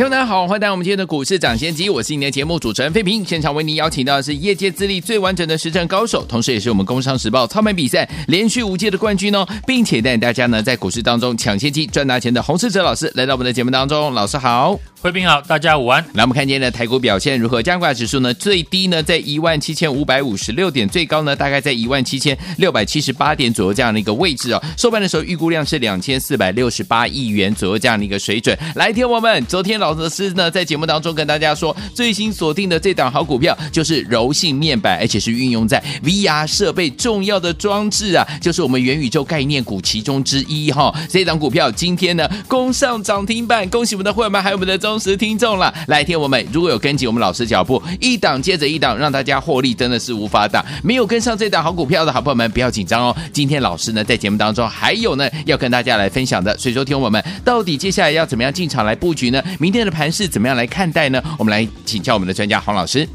[0.00, 3.22] 听众大家好，欢迎来到我们今天的股市涨先机，我是今天的节目主持人费平。
[3.22, 14.80] 现场为您邀请到的是业界资历最完整的实战高手，同时也是我们工商时报操盘比赛连续五届的冠军哦，并且带领大家呢在股市当中抢先机赚大钱的洪世哲老师来到我们的节目当中，老师好。
[15.02, 16.02] 慧彬好，大家午安。
[16.14, 17.62] 来，我们看今天的台股表现如何？
[17.62, 24.62] 加挂指数呢，最低呢在一万七千五百五十六点，最高呢大概在一万七千六百七十八点左右这样的一个位置哦。
[24.78, 28.56] 收盘的时候预估量是两千四百六十八亿元左右这样的一个水准。
[28.74, 40.94] 来，听我们，昨天老师呢在节目当中跟大家说，最新锁定的这档好股票就是柔性面板，而且是运用在 VR 设备重要的装置啊，就是我们元宇宙概念股其中之一哈、哦。
[41.08, 50.64] 这档股票今天呢攻上涨停板，恭喜我们的会员们还有我们的忠实听众了，来听我们，如果有跟紧我们老师脚步，一档接着一档，让大家获利真的是无法挡。
[50.82, 53.16] 没有跟上这档好股票的好朋友们，不要紧张哦。
[53.32, 59.42] 今天老师呢在节目当中还有呢要跟大家来分享的，所以说听我们到底接下来要怎么样进场来布局呢？
[59.58, 61.22] 明天的盘势怎么样来看待呢？
[61.38, 63.08] 我们来请教我们的专家黄老师。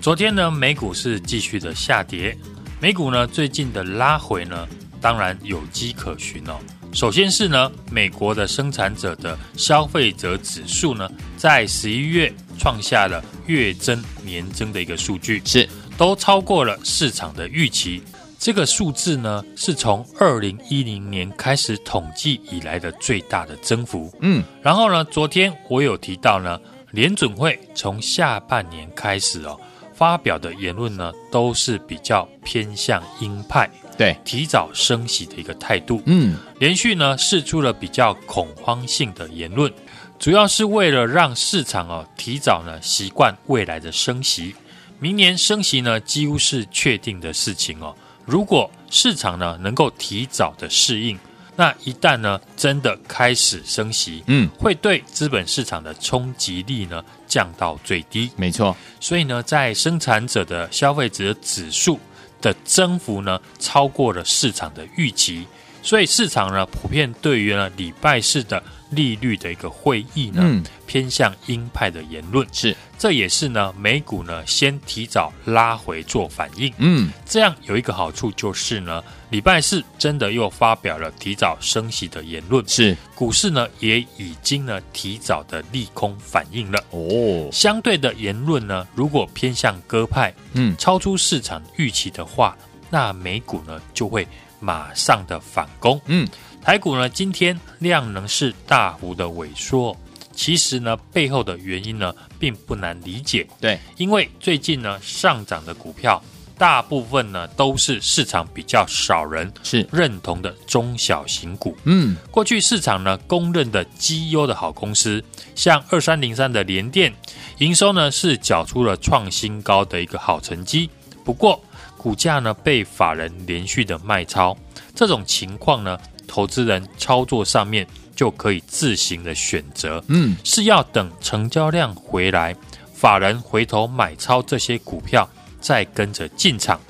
[0.00, 2.36] 昨天呢美股是继续的下跌，
[2.80, 4.66] 美股呢最近的拉回呢，
[5.00, 6.58] 当然有迹可循哦。
[6.92, 18.02] 首先是呢，美国的生产者的消费者指数呢，在十一月创下了月增年增的一个数据，是都超过了市场的预期。
[18.40, 24.10] 这个数字呢，是从二零一零年开始统计以来的最大的增幅。
[24.22, 26.58] 嗯，然后呢，昨天我有提到呢，
[26.90, 29.60] 联准会从下半年开始哦，
[29.92, 33.70] 发表的言论呢，都是比较偏向鹰派。
[33.98, 39.70] 对，提早升息的一个态度，嗯，连续呢试出了比较恐慌性的言论，
[40.18, 44.54] 主要是为了让市场哦提早呢习惯未来的升息，
[44.98, 47.94] 明年升息呢几乎是确定的事情哦。
[48.30, 51.18] 如果市场呢能够提早的适应，
[51.56, 58.30] 那一旦呢真的开始升息，嗯，会对资本市场的冲击力呢降到最低。
[58.36, 61.98] 没错，所以呢在生产者的消费者指数。
[62.42, 65.46] 的增幅呢，超过了市场的预期，
[65.82, 72.76] 所以市场呢普遍对于呢礼拜四的利率的一个会议呢，嗯、偏向鹰派的言论，是。
[72.98, 82.94] 这也是呢美股呢先提早拉回做反应，嗯，这样有一个好处就是呢礼拜四真的又发表了提早升息的言论，是。
[83.14, 92.54] 股市呢也已经呢提早的利空反应了，哦，相对的言论呢如果偏向鸽派，嗯，超出市场预期的话，
[92.90, 94.28] 那美股呢就会
[94.58, 96.28] 马上的反攻，嗯。
[96.62, 99.96] 台股呢，今天量能是大幅的萎缩，
[100.34, 103.46] 其实呢，背后的原因呢，并不难理解。
[103.60, 106.22] 对，因为最近呢，上涨的股票，
[106.58, 111.74] 大部分呢，都是市场比较少人是认同的中小型股。
[111.84, 117.12] 嗯，过去市场呢，公认的绩优的好公司，像二三零三的联电，
[117.58, 120.90] 营收呢是缴出了创新高的一个好成绩。
[121.24, 121.58] 不过，
[121.96, 124.56] 股价呢被法人连续的卖超，
[124.94, 125.98] 这种情况呢。
[126.30, 132.54] 投资人操作上面就可以自行的选择，嗯，是要等成交量回来，
[132.94, 135.28] 法人回头买超这些股票，
[135.60, 136.80] 再跟着进场，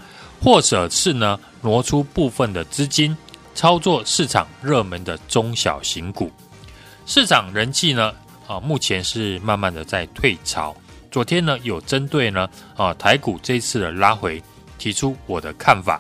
[0.43, 3.17] 或者是呢挪出部分的资金
[3.55, 6.31] 操作市场热门的中小型股。
[7.07, 8.13] 市场人气呢
[8.47, 10.77] 啊，目前是慢慢的在退潮。
[11.11, 12.47] 昨天呢有针对呢
[12.77, 14.43] 啊台股这一次的拉回
[14.77, 15.99] 提出我的看法。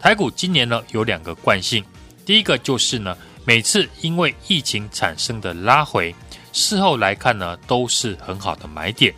[0.00, 1.84] 台股今年呢有两个惯性。
[2.28, 3.16] 第一个就是呢，
[3.46, 6.14] 每次因为疫情产生的拉回，
[6.52, 9.14] 事后来看呢，都是很好的买点。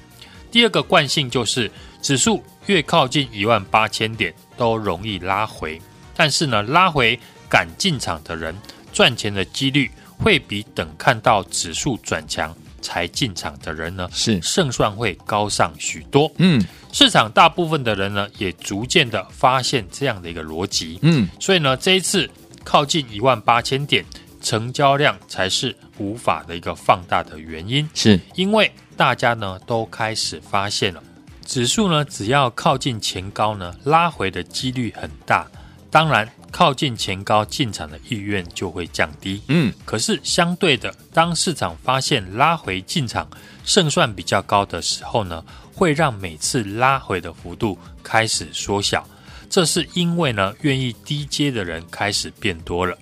[0.49, 1.69] 第二个惯性就是，
[2.01, 5.83] 指数越靠近一万八千点，都容易拉回。
[6.15, 7.19] 但是呢，拉回
[7.49, 8.55] 敢进场的人，
[8.93, 16.31] 赚钱的几率会比等看到指数转强才进场的人呢，是胜算会高上许多。
[16.39, 21.01] 嗯，市场大部分的人呢，也逐渐的发现这样的一个逻辑。
[21.03, 22.31] 嗯，所以呢，这一次。
[22.71, 24.05] 靠近一万八千点，
[24.41, 31.03] 成交量才是无法的一个放大的原因，是因为大家呢都开始发现了，
[31.45, 35.49] 指数呢只要靠近前高呢，拉回的几率很大，
[35.91, 39.43] 当然靠近前高进场的意愿就会降低。
[39.49, 43.29] 嗯，可是相对的，当市场发现拉回进场
[43.65, 45.45] 胜算比较高的时候呢，
[45.75, 49.05] 会让每次拉回的幅度开始缩小。
[49.51, 52.97] 这是因为呢，愿意低接的人开始变多了。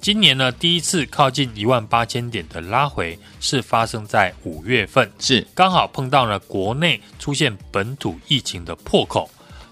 [0.00, 9.28] 今年呢，第一次靠近一万八千点的拉回是发生在五月份，是刚好碰到了国内出现本土疫情的破口，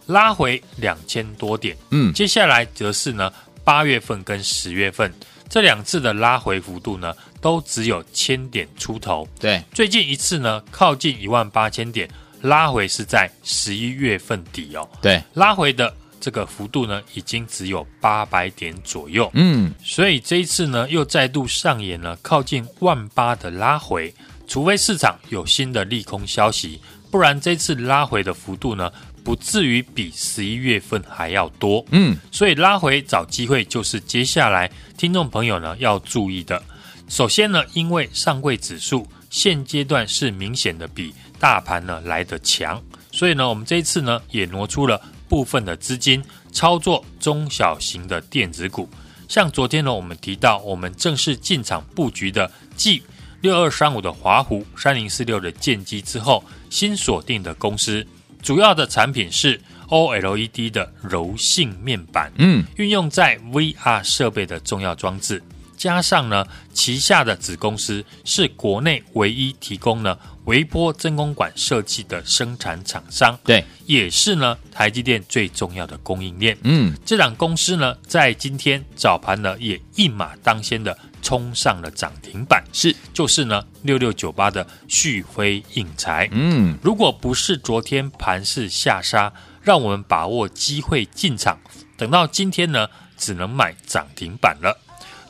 [0.07, 1.77] 拉回两千多点。
[1.93, 3.33] 嗯，接下来则是呢，
[3.63, 5.15] 八月份跟十月份
[5.49, 9.29] 这两次的拉回幅度呢，都只有千点出头。
[9.39, 14.89] 对，最近一次呢，靠近一万八千点拉回是在十一月份底哦。
[15.01, 15.95] 对，拉回的。
[16.27, 19.31] 这个幅度呢，已经只有八百点左右。
[19.35, 24.13] 嗯，所以这一次呢，又再度上演了靠近万八的拉回。
[24.49, 26.81] 除非市场有新的利空消息，
[27.13, 28.91] 不然这次拉回的幅度呢，
[29.23, 31.87] 不至于比十一月份还要多。
[31.93, 34.69] 嗯，所以拉回找机会就是接下来
[34.99, 36.61] 听众朋友呢要注意的。
[37.09, 42.83] 首先呢，因为上柜指数现阶段是明显的比大盘呢来得强，
[43.13, 45.01] 所以呢，我们这一次呢也挪出了。
[45.29, 48.89] 部分的资金操作中小型的电子股，
[49.29, 53.03] 像昨天呢，我们提到我们正式进场布局的 G
[53.41, 58.07] 六二三五的华湖、三零四六的建机之后，新锁定的公司，
[58.43, 65.43] 主要的产品是 OLED 的柔性面板，嗯，运用在 VR 设备的重要装置。
[65.87, 76.59] 加上呢，旗下的子公司是国内唯一提供呢微波真空管设计的生产厂商，对，也是呢台积电最重要的供应链。
[76.65, 86.29] 嗯，这档公司呢，在今天早盘呢，也一马当先的冲上了涨停板，是，就是呢六六九八的旭辉印材。
[86.33, 91.57] 嗯，如果不是昨天盘势下杀，让我们把握机会进场，
[91.97, 94.77] 等到今天呢，只能买涨停板了。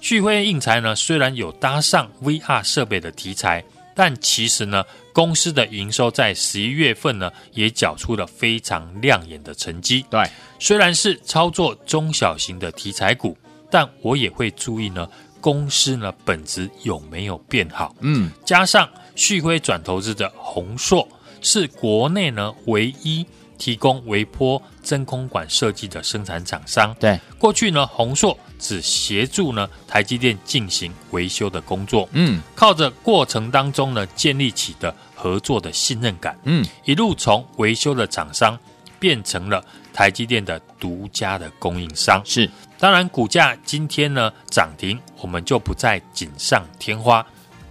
[0.07, 10.07] 旭辉应材呢，虽然有搭上 VR 设备的题材，但其实呢，公司的营收在十一月份呢，也缴出了非常亮眼的成绩。
[10.09, 10.23] 对，
[10.61, 13.37] 虽然是操作中小型的题材股，
[13.69, 15.11] 但我也会注意呢，
[15.41, 17.93] 公司呢本质有没有变好。
[17.99, 21.09] 嗯，加上旭辉转投资的宏硕，
[21.41, 23.27] 是国内呢唯一。
[23.59, 38.59] 提供微波真空管设计的生产厂商，对，过去呢，宏硕只协助呢台积电进行维修的工作，嗯，靠着过程当中呢建立起的合作的信任感，嗯，一路从维修的厂商
[38.99, 47.25] 变成了台积电的独家的供应商，是，当然股价今天呢涨停，我们就不再锦上添花。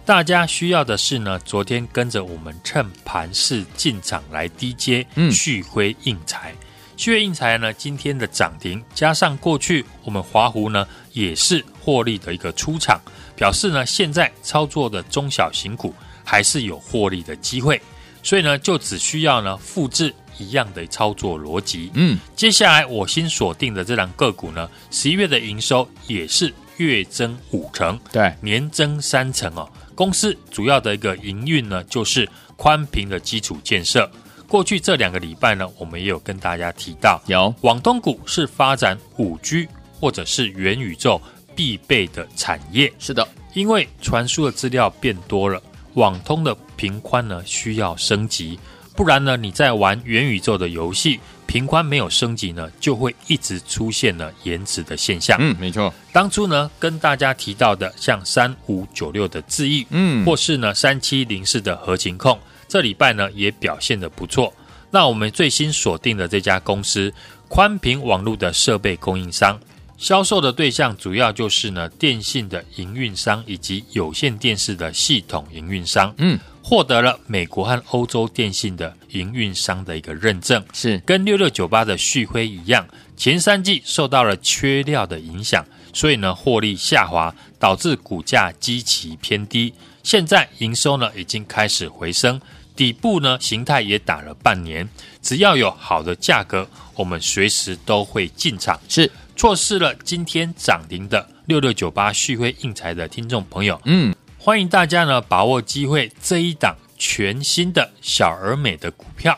[0.04, 6.54] 大家需要的是呢，昨天跟着我们趁盘势进场来低接嗯，续灰应材，
[6.96, 13.00] 旭辉应材呢今天的涨停，加上过去我们华湖呢也是获利的一个出场，
[13.36, 15.94] 表示呢现在操作的中小型股
[16.24, 17.80] 还是有获利的机会，
[18.22, 21.90] 所以呢就只需要呢复制一样的操作逻辑。
[21.94, 29.68] 嗯，接下来我新锁定的这档个股呢，十一月的营收也是月增五成，对，年增三成哦。
[29.94, 34.10] 公司主要的一个营运呢，就是宽频的基础建设。
[34.48, 41.20] 过去这两个礼拜呢，我们也有跟大家提到，有网通股是发展五 G 或者是元宇宙
[41.54, 42.92] 必备的产业。
[42.98, 45.60] 是的，因为传输的资料变多了，
[45.94, 48.58] 网通的频宽呢需要升级，
[48.94, 51.18] 不然呢你在玩元宇宙的游戏。
[51.46, 55.38] 频宽没有升级呢，就会一直出现了延迟的现象。
[55.40, 55.94] 嗯，没错。
[56.12, 62.36] 当初呢，跟大家提到的像三五九六的智易，嗯，或是呢三七零四的合情控，
[62.68, 64.52] 这礼拜呢也表现的不错。
[64.90, 67.12] 那我们最新锁定的这家公司，
[67.48, 69.58] 宽频网络的设备供应商，
[69.98, 76.14] 销售的对象主要就是呢电信的营运商以及有线电视的系统营运商。
[76.18, 76.38] 嗯。
[76.68, 82.84] 获得了美国和欧洲电信的营运商的一个认证，是跟六六九八的旭辉一样，
[83.16, 89.72] 前三季受到了缺料的影响，所以呢获利下滑，导致股价基期偏低。
[90.06, 92.40] 现在营收呢已经开始回升，
[92.76, 94.88] 底部呢形态也打了半年，
[95.20, 98.78] 只要有好的价格，我们随时都会进场。
[98.88, 104.14] 是错失了今天涨停的六六九八旭辉应材的听众朋友，嗯。
[104.38, 109.36] 欢迎大家呢把握机会，这一档全新的小而美的股票。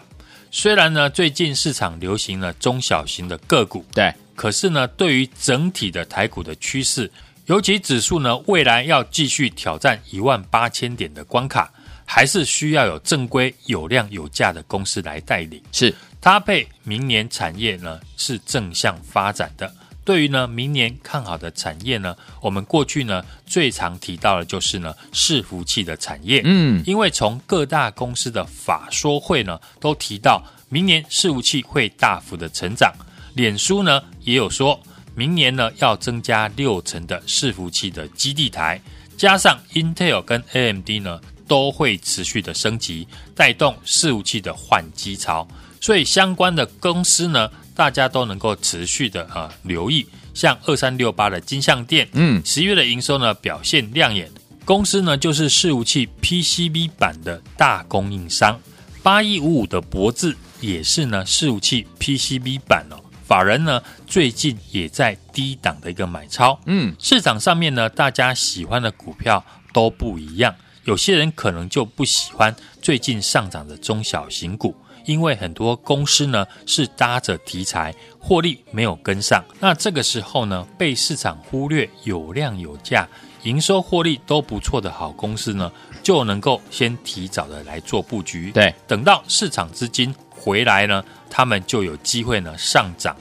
[0.50, 7.10] 虽然呢最近市场流行了中小型的个股，对，可是呢对于整体的台股的趋势，
[7.48, 11.72] 尤其指数呢未来要继续挑战一万八千点的关卡，
[12.04, 19.72] 还是需要有正规、有量、有价的公司来带领，是搭配明年产业呢是正向发展的。
[20.04, 26.42] 对于呢，明年看好的产业呢，我们过去呢最常提到的就是呢伺服器的产业。
[26.44, 32.92] 嗯，因为从各大公司的法说会呢都提到，明年伺服器会大幅的成长，
[33.34, 34.78] 脸书呢也有说，
[35.18, 38.80] 明年呢要增加六成的伺服器的基地台，
[39.16, 45.44] 加上 Intel 跟 AMD 呢都会持续的升级，带动伺服器的换机潮。
[45.80, 54.30] 所以相关的公司呢，大家都能够持续的啊留意，像二三六八的金像店，嗯，十月的营收呢表现亮眼。
[54.64, 58.56] 公司呢就是伺服器 PCB 版的大供应商，
[59.02, 63.02] 八一五五的博智也是呢伺服器 PCB 版哦。
[63.28, 69.44] 法人呢最近也在低档的一个买超，嗯，市场上面呢大家喜欢的股票
[69.74, 70.54] 都不一样，
[70.84, 74.74] 有些人可能就不喜欢最近上涨的中小型股。
[75.04, 83.08] 因为很多公司呢是搭着题材，获利没有跟上，那这个时候呢被市场忽略，有量有价，
[83.44, 88.50] 营收获利都不错的好公司呢，就能够先提早的来做布局。
[88.52, 93.16] 对，等到市场资金回来呢，他们就有机会呢上涨。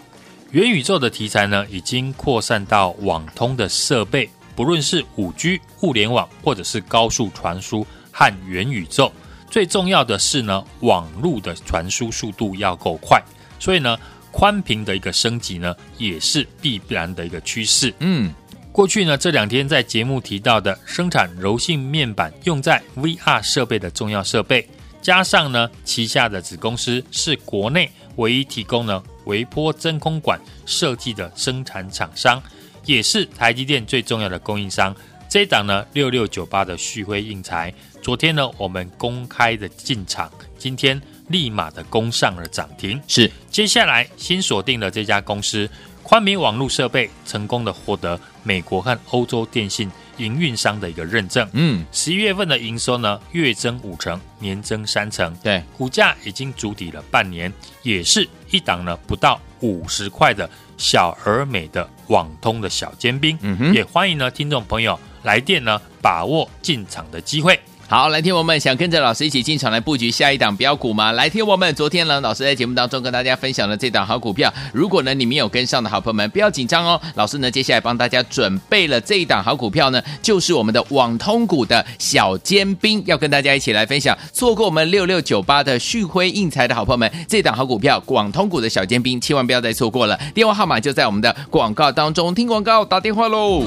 [0.51, 9.12] 元宇宙的题材呢已经扩散到网通的设备，不论是五 G 物联网，或者是高速传输和元宇宙。
[9.50, 13.21] 最重要的是呢，网络的传输速度要够快，
[13.59, 13.97] 所以呢，
[14.31, 17.93] 宽频的一个升级呢，也是必然的一个趋势。
[18.00, 18.33] 嗯，
[18.71, 24.67] 过去呢这两天在节目提到的生产柔性面板用在 VR 设备的重要设备，
[25.07, 32.43] 加上呢旗下的子公司是国内唯一提供呢微波真空管设计的生产厂商，
[32.83, 34.93] 也是台积电最重要的供应商。
[35.29, 37.73] 这一档呢六六九八的旭辉印材。
[38.01, 43.01] 昨天呢，我们公开的进场，今天立马的攻上了涨停。
[43.07, 45.69] 是，接下来新锁定的这家公司，
[46.03, 51.47] 宽明网络设备成功的获得美国和欧洲电信营运商的一个认证。
[51.53, 55.36] 嗯，十一月份的营收呢，月增五成，年增三成。
[55.43, 57.51] 对，股价已经筑底了半年，
[57.83, 63.38] 也是一档呢不到五十块的小而美的网通的小尖兵。
[63.41, 67.59] 嗯哼，也欢迎呢听众朋友来电呢，把握进场的机会。
[67.89, 71.13] 好，来听我们想跟着老师一起进场来布局下一档标股吗？
[71.13, 74.53] 来听我们昨天呢，老师在节目当中跟大家分享了这档好股票。
[74.74, 77.00] 如果呢你没有跟上的好朋友们，不要紧张哦。
[77.15, 84.17] 老师呢接下来帮大家准备了这一档好股票呢，就是我们的网通股的小尖兵，要跟大家一起来分享。
[84.34, 90.20] 错过我们六六九八的旭辉印材的好朋友们，这档好股票广通股的小尖兵，千万不要再错过了。
[90.36, 93.63] 电话号码就在我们的广告当中，听广告打电话喽。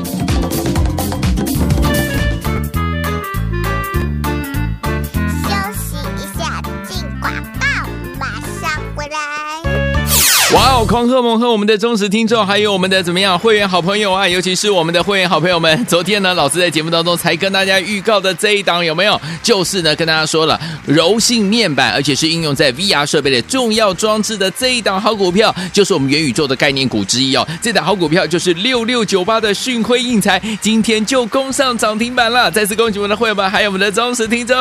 [10.61, 10.85] 哇哦！
[10.87, 15.87] 狂贺猛贺我们的忠实听众，还有我们的怎么样会员好朋友啊，尤其是我们的会员好朋友们。
[15.87, 19.19] 昨天呢，老师在节目当中才跟大家预告的这一档有没有？
[19.43, 27.49] 就是呢，跟大家说了柔性面板，而且是应用在 VR 设备的重要装置的这一档好股票，就是我们元宇宙的概念股之一哦。
[27.63, 32.51] 这档好股票就是六六九八的讯辉应材，今天就攻上涨停板了。
[32.51, 34.55] 再次恭喜我们的会员们，还有我们的忠实听众。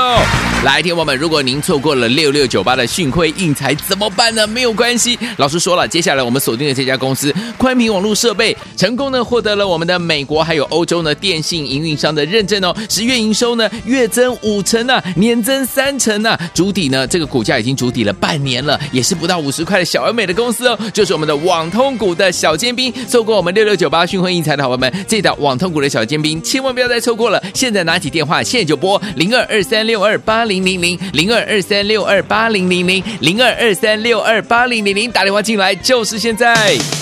[0.63, 4.47] 来，听我们，如果您错过了六六九八的讯辉应材怎么办呢？
[4.47, 5.88] 没有关系，老师说了。
[5.89, 22.93] 接下来我们锁定的这家公司宽频网络设备成功呢获得了我们的美国还有欧洲呢电信营运商的认证哦，十月营收呢月增五成啊，年增三成啊，筑底呢这个股价已经筑底了半年了，也是不到五十块的小而美的公司哦，就是我们的网通股的小尖兵。
[23.07, 27.41] 错过我们六六九八讯辉英才的好朋友们，这档网通股的小尖兵千万不要再错过了。
[27.53, 35.75] 现在拿起电话，现在就拨零二二三六二八零零零零二二三六二八零零零零二二三六二八零零零打电话进来。
[35.81, 36.98] 就是现在。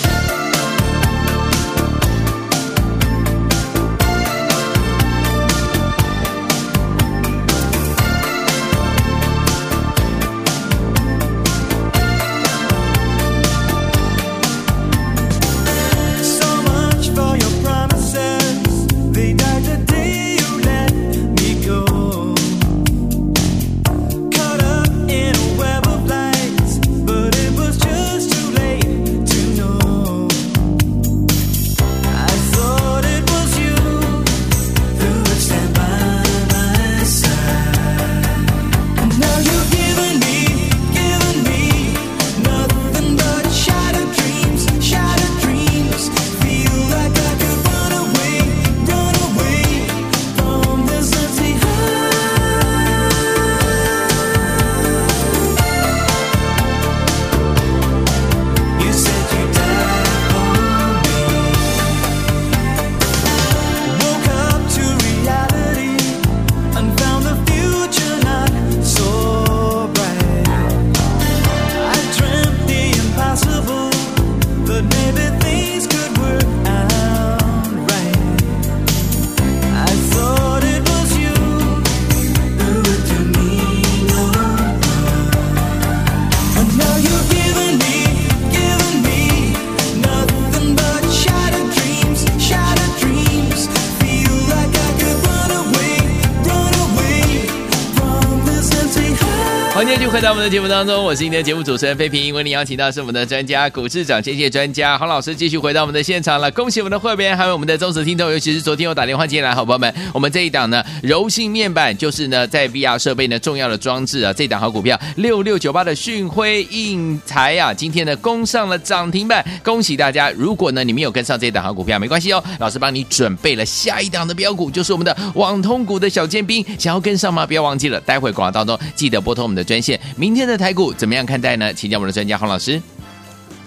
[99.78, 102.34] 欢迎继续回到我们的节目当中，我是今天的节目主持人费平。
[102.34, 106.50] 为您邀请到是我们的专家股市涨跌界专家黄老师，继续回到我们的现场了。
[106.50, 120.28] 恭喜我们的会员，还有我们的忠实听众，尤其是昨天有打电话进来，好朋友们，我们这一档呢，柔性面板就是呢，在 VR 设备呢重要的装置啊，这档好股票六六九八的讯辉印材啊，今天呢攻上了涨停板，恭喜大家！
[120.32, 127.46] 如果呢你没有跟上这一档好股票，没关系哦，老师帮你准备了下一档的标股，就是我们的网通股的小尖兵，想要跟上吗？
[127.46, 129.67] 不要忘记了，待会广告当中记得拨通我们的。
[129.68, 131.74] 专线，明天的台股怎么样看待呢？
[131.74, 132.80] 请教我们的专家洪老师。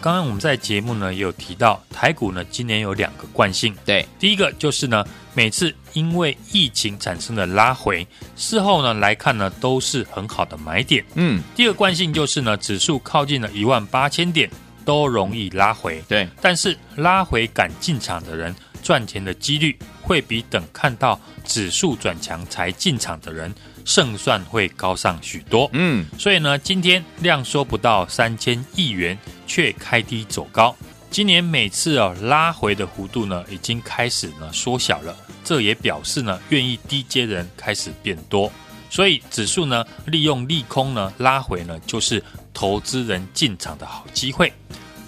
[0.02, 5.06] 刚刚我们在节目呢也有提到，台股呢今年有两个惯性，对，第一个就是呢
[5.36, 8.06] 每次因为疫情产生的拉回，
[8.36, 14.50] 事后呢来看呢都是很好的买点，嗯，第二个惯性就是呢指数靠近了一万八千点
[14.84, 23.54] 都容易拉回，对，但是拉回敢进场的人赚钱的几率会比等看到指数转强才进场的人。
[23.86, 30.76] 胜算会高上许多，嗯，所以呢，今天量缩不到三千亿元，却开低走高。
[31.10, 38.52] 今年每次哦拉回的幅度呢，已经开始呢缩小了，这也表示呢，愿意低接的人开始变多。
[38.90, 42.24] 所以指数呢，利用利空呢拉回呢，就是
[42.54, 44.52] 投资人进场的好机会。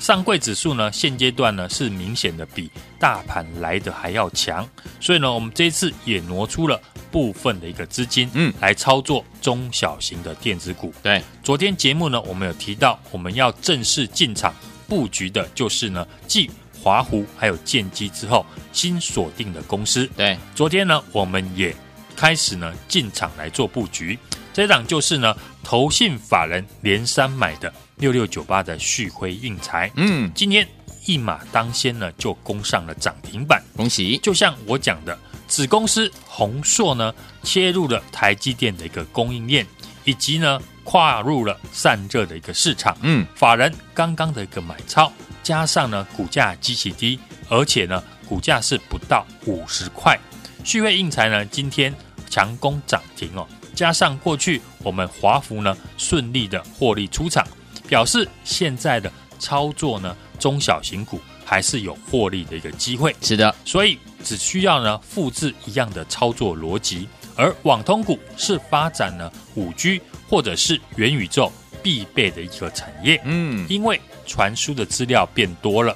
[0.03, 2.69] 上柜指数呢，现阶段呢是明显的比
[2.99, 4.67] 大盘来的还要强，
[4.99, 6.77] 所以呢，我们这一次也挪出了。
[7.09, 10.91] 部分的一个资金，嗯，来操作中小型的电子股。
[11.03, 14.53] 对，昨天节目呢，我们有提到，我们要正式进场
[14.89, 20.05] 布局的，就是呢，继华湖还有建机之后新锁定的公司。
[20.17, 21.73] 对，昨天呢，我们也
[22.15, 24.17] 开始呢进场来做布局，
[24.53, 29.91] 这档就是呢，投信法人连三买的六六九八的旭辉印材。
[29.95, 30.67] 嗯，今天
[31.05, 34.17] 一马当先呢，就攻上了涨停板，恭喜！
[34.19, 35.17] 就像我讲的。
[35.45, 37.13] 子公司宏硕呢，
[37.43, 39.67] 切入了台积电的一个供应链，
[40.03, 42.97] 以及呢跨入了散热的一个市场。
[43.01, 45.11] 嗯，法人刚刚的一个买超，
[45.43, 50.17] 加上呢股价极其低，而且呢股价是不到五十块。
[50.63, 51.93] 旭辉印材呢今天
[52.29, 57.47] 强攻涨停哦，加上过去我们华孚呢顺利的获利出场，
[57.87, 63.15] 表示现在的操作呢中小型股还是有获利的一个机会。
[63.21, 63.97] 是的，所以。
[64.23, 71.51] 只需要呢复制一样的操作逻辑，而网通股是发展呢五 G 或者是元宇宙
[71.83, 73.21] 必备的一个产业。
[73.25, 75.93] 嗯，因为传输的资料变多了，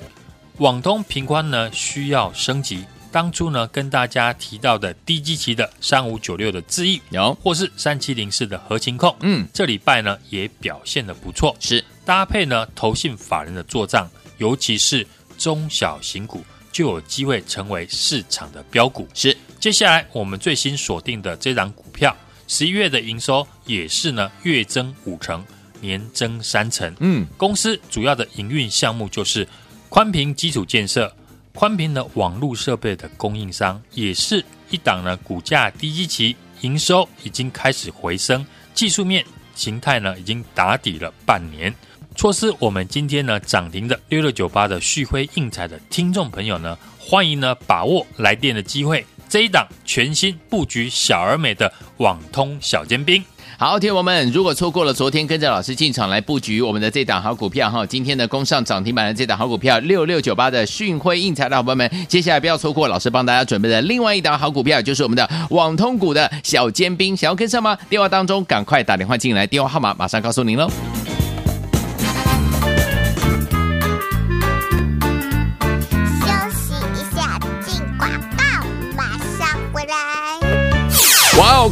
[0.57, 2.83] 网通频宽呢需要升级。
[3.11, 15.05] 当初呢跟大家提到的低基期的三五九六的智易，有或是三七零四的合情控，嗯，这礼拜呢也表现的不错，是搭配呢投信法人的做账，尤其是
[15.37, 16.43] 中小型股。
[16.69, 19.07] 就有机会成为市场的标股。
[19.15, 22.15] 是，接下来我们最新锁定的这档股票，
[22.47, 25.43] 十一月的营收也是呢月增五成，
[25.81, 26.93] 年增三成。
[26.99, 29.47] 嗯，公司主要的营运项目就是
[29.89, 31.11] 宽频基础建设、
[31.57, 41.73] 宽频的网络设备的供应商，也是一档呢股价低基期，营收已经开始回升，技术面形态呢已经打底了半年。
[42.15, 53.25] 错失我们今天呢涨停的六六九八的旭辉印彩的听众朋友呢，欢迎呢把握来电的机会，这一档全新布局小而美的网通小尖兵。
[53.59, 67.75] 好，听友们，如果错过了昨天跟着老师进场来布局我们的这档好股票哈，今天的攻上涨停板的这档好股票六六九八的讯辉印材的伙伴们，接下来不要错过老师帮大家准备的另外一档好股票，就是我们的网通股的小尖兵，想要跟上吗？
[67.89, 70.69] 电话当中赶快打电话进来，电话号码马上告诉您喽。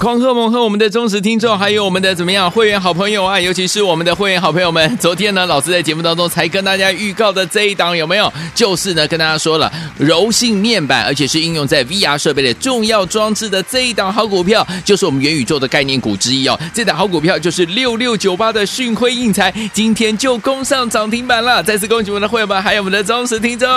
[0.05, 4.95] 狂贺猛贺我们的忠实听众，还有我们的怎么样会员好朋友啊，尤其是我们的会员好朋友们。
[4.97, 8.31] 昨天呢，老师在节目当中才跟大家预告的这一档有没有？
[8.53, 16.55] 就是呢，跟大家说了柔性面板，而且是应用在 VR 设备的重要装置的这一档好股票，就是我们元宇宙的概念股之一哦。
[16.71, 21.63] 这档好股票就是六六九八的讯辉印材，今天就攻上涨停板了。
[21.63, 23.67] 再次恭喜我们的会员们，还有我们的忠实听众。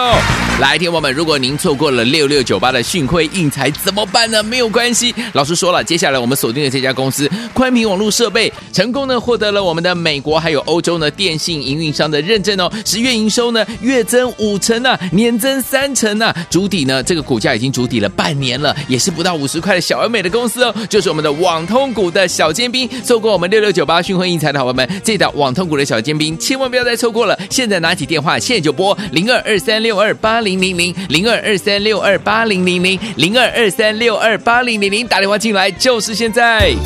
[0.60, 4.42] 来，听我们，如果您错过了六六九八的讯辉印材怎么办呢？
[4.42, 5.82] 没有关系，老师说了。
[5.82, 22.88] 接下来我们锁定的这家公司宽频网络设备成功呢获得了我们的美国还有欧洲呢电信营运商的认证哦，十月营收呢月增五成啊，年增三成啊，筑底呢这个股价已经筑底了半年了，也是不到五十块的小而美的公司哦，就是我们的网通股的小尖兵。
[23.04, 27.38] 错过我们六六九八讯辉印才的好朋友们，这档网通股的小尖兵千万不要再错过了。
[27.50, 35.97] 现在拿起电话，现在就拨零二二三六二八零零零零二二三六二八零零零零二二三六二八零零零打电话进来就。
[35.98, 36.76] 就是现在。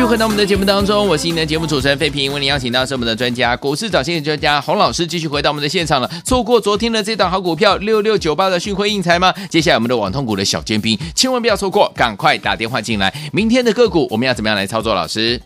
[0.00, 6.10] 续回到我们的节目当中，我是您的节目主持人费平，为您邀请到是我们的专家，股市涨先机专家洪老师，继续回到我们的现场了。
[6.24, 9.30] 错过昨天的这档好股票六六九八的讯辉应材吗？
[9.50, 13.14] 接下来我们的网通股的小尖兵，千万不要错过，赶快打电话进来。
[13.30, 14.94] 明天的个股我们要怎么样来操作？
[14.94, 15.38] 老师，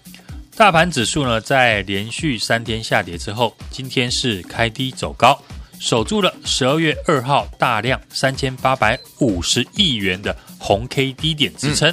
[0.56, 5.36] 大盘指数呢，在连续三天下跌之后，今天是开低走高，
[5.80, 11.92] 守住了十二月二号大量三千八百五十亿元的红 K 低点支撑。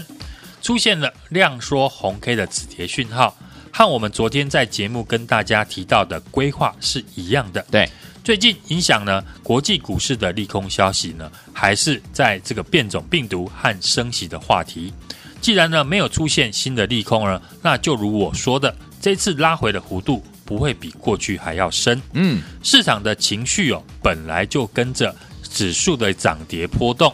[0.62, 3.36] 出现了量缩红 K 的止跌讯号，
[3.72, 7.66] 和我们昨天在节目跟大家提到的规划是一样的。
[7.72, 7.90] 对，
[8.24, 14.94] 最近影响呢国际股市的利空消息呢，还是在这个变种病毒和升息的话题。
[15.42, 22.00] 既然呢没有出现新的利空呢，那就如我说的，这次拉回的弧度不会比过去还要深。
[22.14, 27.12] 嗯，市场的情绪哦本来就跟着指数的涨跌波动。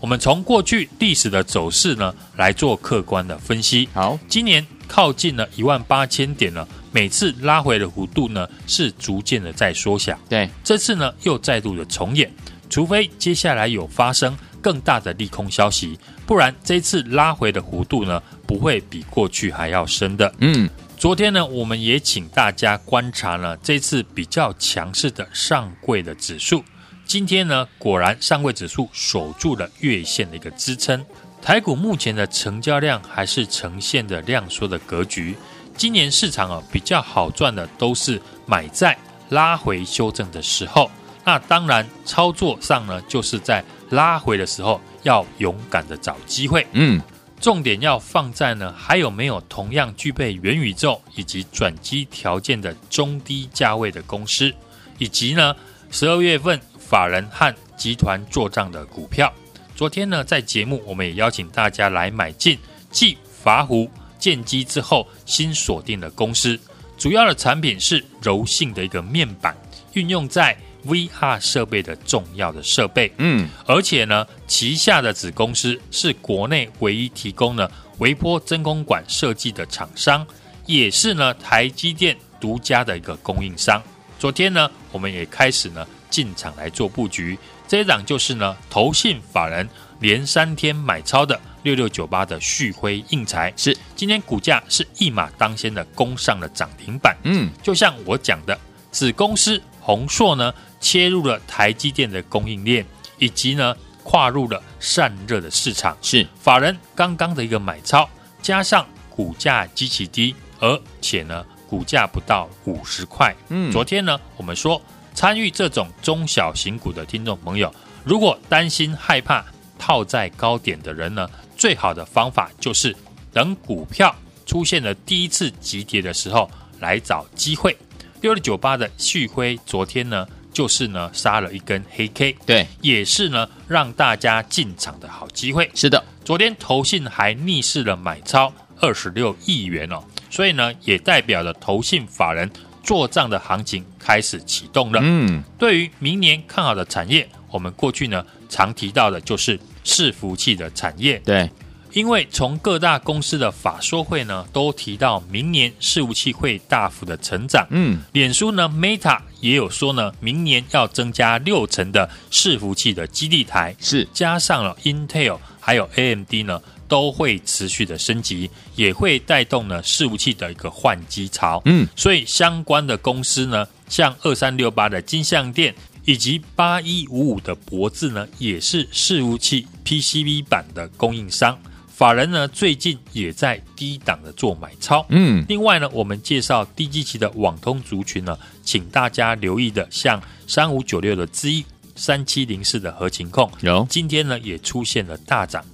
[0.00, 3.88] 我们从过去历史的走势呢来做客观的分析。
[3.92, 10.18] 好，今年靠近了一万八千点了，每次拉回的幅度呢是逐渐的在缩小。
[10.28, 12.32] 对，这次呢又再度的重演，
[12.70, 20.34] 除非接下来有发生更大的利空消息，不然这次拉回的幅度呢不会比过去还要深的。
[20.38, 26.64] 嗯，昨天呢我们也请大家观察了这次比较强势的上柜的指数。
[27.10, 31.04] 今天呢，果然上柜指数守住了月线的一个支撑。
[31.42, 35.36] 台股目前的成交量还是呈现的量缩的格局。
[35.76, 38.96] 今年市场啊比较好赚的都是买在
[39.30, 40.88] 拉回修正的时候。
[41.24, 46.64] 那当然操作上呢，就是在拉回的时候要勇敢的找机会。
[46.74, 47.02] 嗯，
[47.40, 54.54] 重点要放在呢，还有没有同样具备元宇宙以及转机条件的中低价位的公司，
[54.98, 55.56] 以及呢
[55.90, 56.60] 十二月份。
[56.90, 59.32] 法人和集团做账的股票，
[59.76, 62.58] 昨天呢，在节目我们也邀请大家来买进
[62.90, 66.58] 继法虎建机之后新锁定的公司，
[66.98, 69.56] 主要的产品是柔性的一个面板，
[69.92, 73.12] 运用在 VR 设备的重要的设备。
[73.18, 80.26] 嗯，而且呢，旗下的子公司是国内唯一提供呢微波真空管设计的厂商，
[80.66, 83.80] 也是呢台积电独家的一个供应商。
[84.18, 85.86] 昨天呢，我们也开始呢。
[86.10, 89.66] 进场来做布局，这一档就是呢，投信法人
[90.00, 97.16] 连三天买超的六六九八的旭辉硬材，是今天股价是一马当先的攻上了涨停板。
[97.22, 98.58] 嗯，就像我讲的，
[98.90, 102.84] 子公司宏硕呢切入了台积电的供应链，
[103.18, 105.96] 以及呢跨入了散热的市场。
[106.02, 108.08] 是法人刚刚的一个买超，
[108.42, 113.32] 加上股价极其低，而且呢股价不到五十块。
[113.50, 114.82] 嗯，昨天呢我们说。
[115.14, 117.72] 参与这种中小型股的听众朋友，
[118.04, 119.44] 如果担心害怕
[119.78, 122.96] 套在高点的人呢，最好的方法就是
[123.32, 124.14] 等股票
[124.46, 127.76] 出现了第一次急跌的时候来找机会。
[128.20, 135.70] 六六九八的旭辉昨天呢，就是呢杀了一根黑 K，对，也是呢让大家进场的好机会。
[135.74, 142.50] 是的，昨天投信还逆势了买超二十六亿元哦，所以呢也代表了投信法人。
[142.82, 144.98] 做账的行情开始启动了。
[145.02, 151.18] 嗯，对于明年看好的产业，我们过去呢常提到的就是伺服器的产业。
[151.24, 151.48] 对，
[151.92, 157.66] 因为从各大公司的法说会呢都提到明年伺服器会大幅的成长。
[157.70, 166.60] 嗯，脸书呢 Meta 也有说呢，明年要增加六成的伺服器的基地台，是加上了 Intel 还有 AMD 呢。
[166.90, 171.62] 都会持续的升级，也会带动呢伺服器的一个换机潮。
[171.64, 175.72] 嗯，所以相关的公司呢，像二三六八的金相电，
[176.04, 181.56] 以及八一五五的博智呢，也是伺服器 PCB 版的供应商。
[181.88, 185.06] 法人呢最近也在低档的做买超。
[185.10, 195.64] 嗯，另外呢，我们介绍低基期的网通族群呢，请大家留意的，像三五九六的智易，三七零四的核情控，有今天呢也出现了大涨。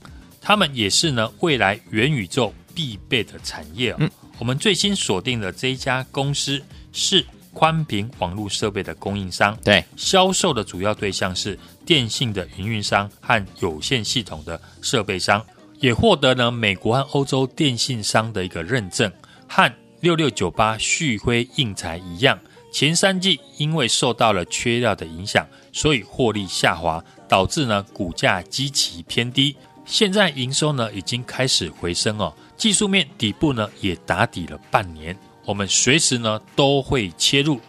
[0.47, 3.97] 他们也是呢，未来元宇宙必备的产业哦。
[3.99, 15.45] 嗯，我们最新锁定的这一家公司是宽频网络设备的供应商，对，销售的主要对象是电信的营运商和有线系统的设备商，
[15.81, 19.13] 也获得了美国和欧洲电信商的一个认证。
[19.49, 22.39] 和六六九八旭辉应材一样，
[22.73, 29.57] 前三季因为受到了缺料的影响，所以获利下滑，导致呢股价极其偏低。
[29.87, 37.61] 现在营收呢已经开始回升哦，技术面底部呢也打底了半年，我们随时呢都会切入。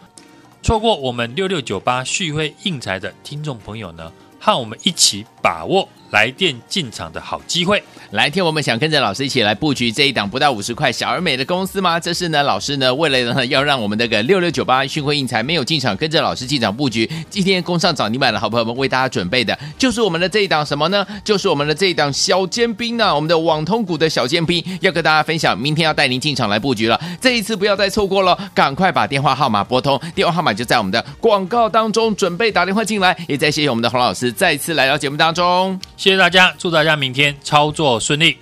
[0.60, 7.82] 错过我们六六九八旭辉印材的听众朋友呢，和我们一起把握来电进场的好机会。
[8.12, 12.00] 来听，我们想跟着老师一起来布局这一档不到五十块小而美的公司吗？
[12.00, 21.06] 这是呢，老师呢为了呢要让我们这个六六九八讯辉印才没有进场，跟着老师进场布局，今天攻上涨停板的好朋友们为大家准备的，就是我们的这一档什么呢？
[21.22, 33.14] 就是我们的这一档小尖兵呢、啊，我们的网通股的小尖兵，要跟大家分享，明天要带您进场来布局了，这一次不要再错过了，赶快把电话号码拨通，电话号码就在我们的广告当中，准备打电话进来。
[33.28, 38.38] 也再谢谢我们的洪老师再次来到节目当中，谢谢大家，祝大家明天操作顺利。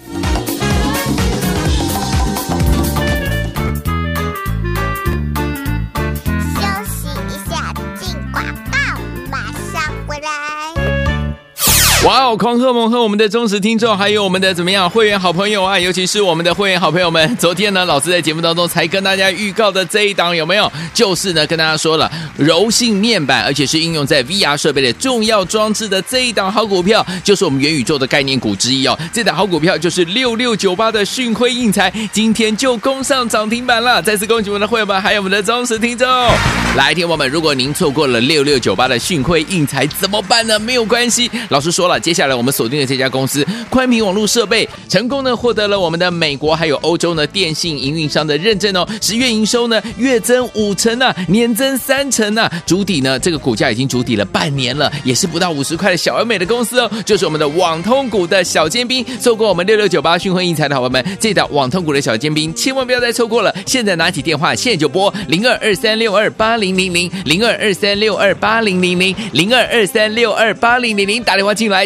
[12.07, 12.37] 哇哦！
[12.37, 17.37] 狂贺猛贺我们的忠实听众，还有我们的怎么样会员好朋友啊，尤其是我们的会员好朋友们。
[17.37, 20.71] 昨天呢，老师在节目当中才跟大家预告的这一档有没有？
[20.95, 28.97] 就是呢，跟大家说了柔性面板，而且是应用在 VR 设备的重要装置的这一档好股票，就是我们元宇宙的概念股之一哦。
[29.13, 34.01] 这档好股票就是六六九八的讯辉印材，今天就攻上涨停板了。
[34.01, 36.07] 再次恭喜我们的会员们，还有我们的忠实听众。
[36.77, 40.57] 来，听我们，如果您错过了六六九八的讯辉印材怎么办呢？
[40.57, 41.96] 没有关系，老师说了。
[41.99, 59.05] 接下来我们锁定的这家公司宽频网络设备成功呢获得了我们的美国还有欧洲呢电信营运商的认证哦，十月营收呢月增五成啊，年增三成啊，筑底呢这个股价已经筑底了半年了，也是不到五十块的小而美的公司哦，就是我们的网通股的小尖兵。
[59.21, 63.55] 错过我们六六九八讯辉英才的好朋友们，这档网通股的小尖兵千万不要再错过了。
[63.67, 71.86] 现在拿起电话，现在就拨零二二三六二八零零零零二二三六二八零零零零二二三六二八零零零打电话进来。